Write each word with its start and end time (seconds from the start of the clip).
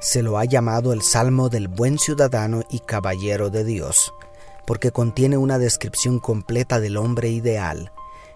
Se 0.00 0.22
lo 0.22 0.38
ha 0.38 0.44
llamado 0.44 0.92
el 0.92 1.02
Salmo 1.02 1.48
del 1.48 1.66
buen 1.66 1.98
ciudadano 1.98 2.62
y 2.70 2.78
caballero 2.78 3.50
de 3.50 3.64
Dios, 3.64 4.14
porque 4.64 4.92
contiene 4.92 5.36
una 5.36 5.58
descripción 5.58 6.20
completa 6.20 6.78
del 6.78 6.96
hombre 6.96 7.30
ideal. 7.30 7.90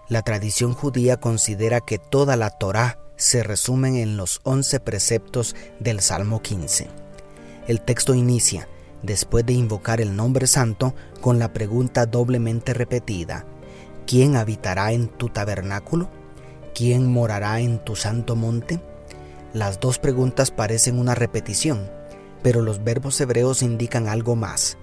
La 0.09 0.23
tradición 0.23 0.73
judía 0.73 1.17
considera 1.21 1.79
que 1.79 1.99
toda 1.99 2.35
la 2.35 2.49
Torá 2.49 2.99
se 3.15 3.43
resumen 3.43 3.95
en 3.95 4.17
los 4.17 4.41
once 4.43 4.81
preceptos 4.81 5.55
del 5.79 6.01
Salmo 6.01 6.41
15. 6.41 6.89
El 7.67 7.79
texto 7.79 8.13
inicia, 8.13 8.67
después 9.01 9.45
de 9.45 9.53
invocar 9.53 10.01
el 10.01 10.17
nombre 10.17 10.47
santo, 10.47 10.93
con 11.21 11.39
la 11.39 11.53
pregunta 11.53 12.05
doblemente 12.05 12.73
repetida, 12.73 13.45
¿quién 14.05 14.35
habitará 14.35 14.91
en 14.91 15.07
tu 15.07 15.29
tabernáculo? 15.29 16.09
¿Quién 16.75 17.09
morará 17.09 17.61
en 17.61 17.79
tu 17.79 17.95
santo 17.95 18.35
monte? 18.35 18.81
Las 19.53 19.79
dos 19.79 19.99
preguntas 19.99 20.49
parecen 20.49 20.97
una 20.97 21.13
repetición, 21.13 21.87
pero 22.41 22.63
los 22.63 22.83
verbos 22.83 23.21
hebreos 23.21 23.61
indican 23.61 24.07
algo 24.07 24.35
más. 24.35 24.79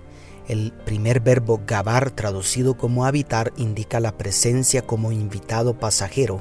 El 0.47 0.73
primer 0.73 1.19
verbo 1.19 1.61
gabar, 1.67 2.13
traducido 2.13 2.77
como 2.77 3.05
habitar, 3.05 3.53
indica 3.57 3.99
la 3.99 4.17
presencia 4.17 4.83
como 4.83 5.11
invitado 5.11 5.77
pasajero, 5.77 6.41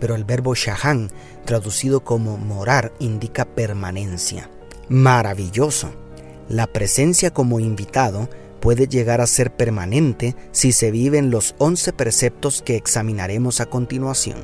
pero 0.00 0.14
el 0.14 0.24
verbo 0.24 0.54
shahan, 0.54 1.10
traducido 1.44 2.02
como 2.02 2.38
morar, 2.38 2.94
indica 2.98 3.44
permanencia. 3.44 4.50
Maravilloso. 4.88 5.92
La 6.48 6.66
presencia 6.66 7.34
como 7.34 7.60
invitado 7.60 8.30
puede 8.60 8.88
llegar 8.88 9.20
a 9.20 9.26
ser 9.26 9.54
permanente 9.54 10.36
si 10.52 10.72
se 10.72 10.90
viven 10.90 11.30
los 11.30 11.54
11 11.58 11.92
preceptos 11.92 12.62
que 12.62 12.76
examinaremos 12.76 13.60
a 13.60 13.66
continuación. 13.66 14.38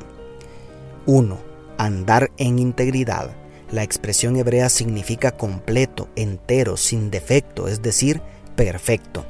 1. 1.07 1.48
Andar 1.79 2.29
en 2.35 2.59
integridad. 2.59 3.31
La 3.71 3.83
expresión 3.83 4.35
hebrea 4.35 4.67
significa 4.67 5.31
completo, 5.31 6.09
entero, 6.17 6.75
sin 6.75 7.09
defecto, 7.09 7.69
es 7.69 7.81
decir, 7.81 8.21
perfecto. 8.57 9.23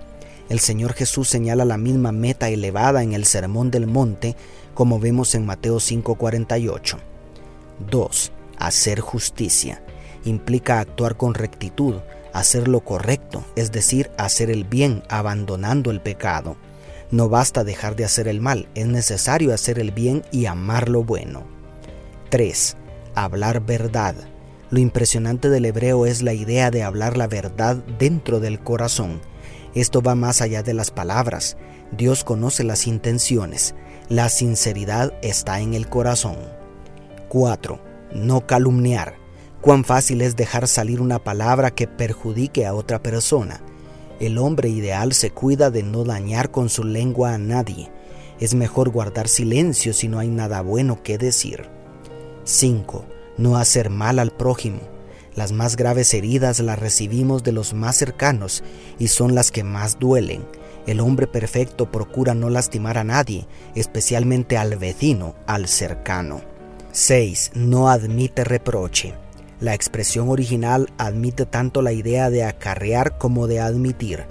El 0.49 0.59
Señor 0.59 0.93
Jesús 0.93 1.29
señala 1.29 1.63
la 1.63 1.77
misma 1.77 2.11
meta 2.11 2.49
elevada 2.49 3.03
en 3.03 3.13
el 3.13 3.25
Sermón 3.25 3.69
del 3.69 3.85
Monte 3.85 4.35
como 4.73 4.99
vemos 4.99 5.35
en 5.35 5.45
Mateo 5.45 5.79
5:48. 5.79 6.97
2. 7.87 8.31
Hacer 8.57 8.99
justicia. 8.99 9.83
Implica 10.25 10.79
actuar 10.79 11.17
con 11.17 11.35
rectitud, 11.35 11.97
hacer 12.33 12.67
lo 12.67 12.79
correcto, 12.79 13.45
es 13.55 13.71
decir, 13.71 14.09
hacer 14.17 14.49
el 14.49 14.63
bien, 14.63 15.03
abandonando 15.07 15.91
el 15.91 16.01
pecado. 16.01 16.57
No 17.11 17.29
basta 17.29 17.63
dejar 17.63 17.95
de 17.95 18.05
hacer 18.05 18.27
el 18.27 18.41
mal, 18.41 18.69
es 18.73 18.87
necesario 18.87 19.53
hacer 19.53 19.77
el 19.77 19.91
bien 19.91 20.23
y 20.31 20.47
amar 20.47 20.89
lo 20.89 21.03
bueno. 21.03 21.58
3. 22.29 22.77
Hablar 23.15 23.65
verdad. 23.65 24.15
Lo 24.69 24.79
impresionante 24.79 25.49
del 25.49 25.65
hebreo 25.65 26.05
es 26.05 26.21
la 26.21 26.33
idea 26.33 26.69
de 26.69 26.83
hablar 26.83 27.17
la 27.17 27.27
verdad 27.27 27.77
dentro 27.97 28.39
del 28.39 28.59
corazón. 28.59 29.19
Esto 29.73 30.01
va 30.01 30.13
más 30.13 30.41
allá 30.41 30.61
de 30.61 30.75
las 30.75 30.91
palabras. 30.91 31.57
Dios 31.91 32.23
conoce 32.23 32.63
las 32.63 32.85
intenciones. 32.85 33.73
La 34.09 34.29
sinceridad 34.29 35.13
está 35.23 35.59
en 35.59 35.73
el 35.73 35.89
corazón. 35.89 36.37
4. 37.29 37.79
No 38.13 38.45
calumniar. 38.45 39.15
Cuán 39.61 39.83
fácil 39.83 40.21
es 40.21 40.35
dejar 40.35 40.67
salir 40.67 41.01
una 41.01 41.23
palabra 41.23 41.71
que 41.71 41.87
perjudique 41.87 42.67
a 42.67 42.75
otra 42.75 43.01
persona. 43.01 43.61
El 44.19 44.37
hombre 44.37 44.69
ideal 44.69 45.13
se 45.13 45.31
cuida 45.31 45.71
de 45.71 45.81
no 45.81 46.03
dañar 46.03 46.51
con 46.51 46.69
su 46.69 46.83
lengua 46.83 47.33
a 47.33 47.37
nadie. 47.39 47.91
Es 48.39 48.53
mejor 48.53 48.89
guardar 48.89 49.27
silencio 49.27 49.93
si 49.93 50.07
no 50.07 50.19
hay 50.19 50.29
nada 50.29 50.61
bueno 50.61 51.01
que 51.01 51.17
decir. 51.17 51.78
5. 52.49 53.05
No 53.37 53.57
hacer 53.57 53.91
mal 53.91 54.17
al 54.17 54.31
prójimo. 54.31 54.79
Las 55.35 55.51
más 55.51 55.75
graves 55.75 56.11
heridas 56.15 56.59
las 56.61 56.79
recibimos 56.79 57.43
de 57.43 57.51
los 57.51 57.75
más 57.75 57.95
cercanos 57.95 58.63
y 58.97 59.09
son 59.09 59.35
las 59.35 59.51
que 59.51 59.63
más 59.63 59.99
duelen. 59.99 60.43
El 60.87 60.99
hombre 60.99 61.27
perfecto 61.27 61.91
procura 61.91 62.33
no 62.33 62.49
lastimar 62.49 62.97
a 62.97 63.03
nadie, 63.03 63.45
especialmente 63.75 64.57
al 64.57 64.77
vecino, 64.77 65.35
al 65.45 65.67
cercano. 65.67 66.41
6. 66.91 67.51
No 67.53 67.87
admite 67.87 68.43
reproche. 68.43 69.13
La 69.59 69.75
expresión 69.75 70.27
original 70.29 70.91
admite 70.97 71.45
tanto 71.45 71.83
la 71.83 71.91
idea 71.91 72.31
de 72.31 72.45
acarrear 72.45 73.19
como 73.19 73.45
de 73.45 73.59
admitir. 73.59 74.25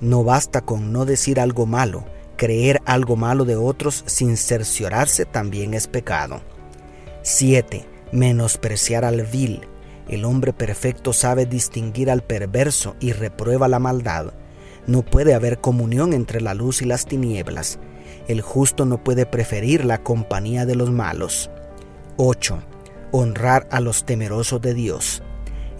No 0.00 0.24
basta 0.24 0.62
con 0.62 0.92
no 0.92 1.04
decir 1.04 1.38
algo 1.38 1.64
malo, 1.64 2.06
creer 2.36 2.82
algo 2.86 3.14
malo 3.14 3.44
de 3.44 3.54
otros 3.54 4.02
sin 4.06 4.36
cerciorarse 4.36 5.26
también 5.26 5.74
es 5.74 5.86
pecado. 5.86 6.40
7. 7.28 7.84
Menospreciar 8.12 9.04
al 9.04 9.22
vil. 9.22 9.62
El 10.08 10.24
hombre 10.24 10.52
perfecto 10.52 11.12
sabe 11.12 11.44
distinguir 11.44 12.08
al 12.08 12.22
perverso 12.22 12.94
y 13.00 13.10
reprueba 13.10 13.66
la 13.66 13.80
maldad. 13.80 14.32
No 14.86 15.02
puede 15.02 15.34
haber 15.34 15.58
comunión 15.58 16.12
entre 16.12 16.40
la 16.40 16.54
luz 16.54 16.82
y 16.82 16.84
las 16.84 17.04
tinieblas. 17.04 17.80
El 18.28 18.42
justo 18.42 18.84
no 18.84 19.02
puede 19.02 19.26
preferir 19.26 19.84
la 19.84 20.04
compañía 20.04 20.66
de 20.66 20.76
los 20.76 20.92
malos. 20.92 21.50
8. 22.16 22.60
Honrar 23.10 23.66
a 23.72 23.80
los 23.80 24.04
temerosos 24.04 24.60
de 24.60 24.74
Dios. 24.74 25.24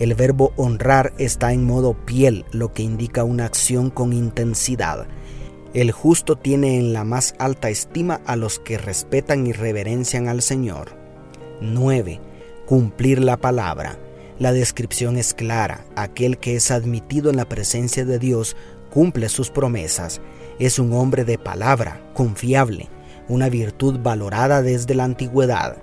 El 0.01 0.17
verbo 0.17 0.53
honrar 0.57 1.13
está 1.17 1.53
en 1.53 1.65
modo 1.65 1.95
piel, 1.95 2.45
lo 2.51 2.73
que 2.73 2.83
indica 2.83 3.23
una 3.23 3.45
acción 3.45 3.91
con 3.91 4.13
intensidad. 4.13 5.07
El 5.75 5.93
justo 5.93 6.35
tiene 6.35 6.77
en 6.77 6.93
la 6.93 7.05
más 7.05 7.37
alta 7.39 7.71
estima 7.71 8.21
a 8.27 8.35
los 8.35 8.59
que 8.59 8.79
respetan 8.79 9.47
y 9.47 9.53
reverencian 9.53 10.27
al 10.27 10.43
Señor. 10.43 11.06
9. 11.61 12.21
Cumplir 12.67 13.23
la 13.23 13.37
palabra. 13.39 13.99
La 14.39 14.53
descripción 14.53 15.17
es 15.17 15.33
clara. 15.33 15.87
Aquel 15.97 16.39
que 16.39 16.57
es 16.57 16.71
admitido 16.71 17.31
en 17.31 17.37
la 17.37 17.49
presencia 17.49 18.05
de 18.05 18.19
Dios 18.19 18.57
cumple 18.91 19.29
sus 19.29 19.51
promesas, 19.51 20.21
es 20.59 20.79
un 20.79 20.93
hombre 20.93 21.25
de 21.25 21.39
palabra, 21.39 22.01
confiable, 22.15 22.89
una 23.29 23.49
virtud 23.49 23.99
valorada 24.03 24.63
desde 24.63 24.95
la 24.95 25.05
antigüedad. 25.05 25.77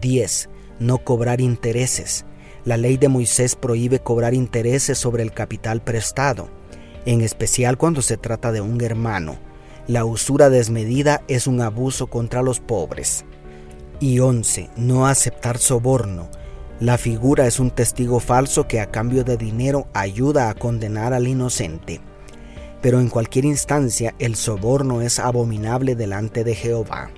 10. 0.00 0.48
No 0.78 0.98
cobrar 0.98 1.40
intereses. 1.40 2.24
La 2.64 2.76
ley 2.76 2.96
de 2.96 3.08
Moisés 3.08 3.56
prohíbe 3.56 4.00
cobrar 4.00 4.34
intereses 4.34 4.98
sobre 4.98 5.22
el 5.22 5.32
capital 5.32 5.82
prestado, 5.82 6.48
en 7.06 7.20
especial 7.20 7.78
cuando 7.78 8.02
se 8.02 8.16
trata 8.16 8.52
de 8.52 8.60
un 8.60 8.80
hermano. 8.80 9.38
La 9.86 10.04
usura 10.04 10.50
desmedida 10.50 11.22
es 11.26 11.46
un 11.46 11.60
abuso 11.60 12.06
contra 12.06 12.42
los 12.42 12.60
pobres. 12.60 13.24
Y 14.00 14.18
11. 14.18 14.70
No 14.76 15.06
aceptar 15.06 15.58
soborno. 15.58 16.28
La 16.80 16.98
figura 16.98 17.46
es 17.46 17.60
un 17.60 17.70
testigo 17.70 18.18
falso 18.18 18.66
que 18.66 18.80
a 18.80 18.90
cambio 18.90 19.22
de 19.22 19.36
dinero 19.36 19.86
ayuda 19.92 20.48
a 20.48 20.54
condenar 20.54 21.12
al 21.12 21.28
inocente 21.28 22.00
pero 22.80 23.00
en 23.00 23.08
cualquier 23.08 23.44
instancia 23.44 24.14
el 24.18 24.36
soborno 24.36 25.02
es 25.02 25.18
abominable 25.18 25.94
delante 25.94 26.44
de 26.44 26.54
Jehová. 26.54 27.10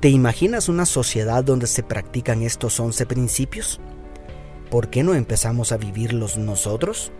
¿Te 0.00 0.08
imaginas 0.08 0.68
una 0.68 0.84
sociedad 0.84 1.44
donde 1.44 1.66
se 1.66 1.82
practican 1.82 2.42
estos 2.42 2.78
once 2.80 3.06
principios? 3.06 3.80
¿Por 4.70 4.90
qué 4.90 5.02
no 5.02 5.14
empezamos 5.14 5.72
a 5.72 5.76
vivirlos 5.76 6.38
nosotros? 6.38 7.12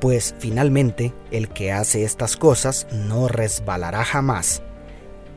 Pues 0.00 0.34
finalmente 0.38 1.12
el 1.30 1.48
que 1.48 1.72
hace 1.72 2.04
estas 2.04 2.36
cosas 2.36 2.86
no 2.92 3.28
resbalará 3.28 4.04
jamás, 4.04 4.62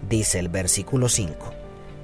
dice 0.10 0.39
el 0.39 0.50
versículo 0.50 1.10
5. 1.10 1.53